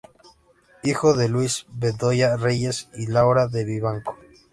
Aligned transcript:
Hijo 0.81 1.13
de 1.13 1.29
Luis 1.29 1.67
Bedoya 1.73 2.35
Reyes 2.35 2.89
y 2.95 3.05
Laura 3.05 3.47
de 3.47 3.65
Vivanco. 3.65 4.17